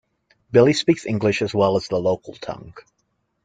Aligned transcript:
Billy 0.51 0.73
speaks 0.73 1.05
English 1.05 1.43
as 1.43 1.53
well 1.53 1.75
as 1.77 1.87
the 1.87 1.99
local 1.99 2.33
tongue. 2.33 2.73